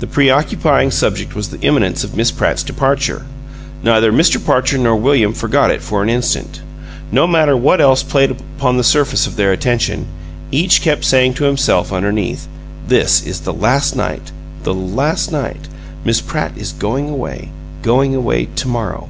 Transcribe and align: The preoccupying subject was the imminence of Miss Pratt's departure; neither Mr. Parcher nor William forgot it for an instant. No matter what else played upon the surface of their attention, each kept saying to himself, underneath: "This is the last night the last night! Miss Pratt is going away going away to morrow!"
The 0.00 0.06
preoccupying 0.06 0.90
subject 0.90 1.34
was 1.34 1.48
the 1.48 1.58
imminence 1.62 2.04
of 2.04 2.14
Miss 2.14 2.30
Pratt's 2.30 2.62
departure; 2.62 3.24
neither 3.82 4.12
Mr. 4.12 4.36
Parcher 4.36 4.76
nor 4.76 4.94
William 4.96 5.32
forgot 5.32 5.70
it 5.70 5.80
for 5.80 6.02
an 6.02 6.10
instant. 6.10 6.60
No 7.10 7.26
matter 7.26 7.56
what 7.56 7.80
else 7.80 8.02
played 8.02 8.30
upon 8.32 8.76
the 8.76 8.84
surface 8.84 9.26
of 9.26 9.36
their 9.36 9.50
attention, 9.50 10.04
each 10.50 10.82
kept 10.82 11.06
saying 11.06 11.32
to 11.36 11.44
himself, 11.44 11.90
underneath: 11.90 12.48
"This 12.86 13.22
is 13.24 13.40
the 13.40 13.54
last 13.54 13.96
night 13.96 14.30
the 14.62 14.74
last 14.74 15.32
night! 15.32 15.68
Miss 16.04 16.20
Pratt 16.20 16.52
is 16.54 16.72
going 16.72 17.08
away 17.08 17.48
going 17.80 18.14
away 18.14 18.48
to 18.56 18.68
morrow!" 18.68 19.08